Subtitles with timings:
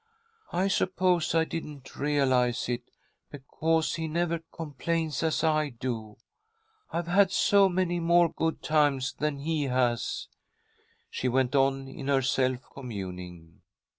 [0.51, 2.81] I suppose I didn't realize it,
[3.29, 6.17] because he never complains as I do.
[6.91, 10.27] I've had so many more good times than he has,"
[11.11, 13.61] she went on in her self communing.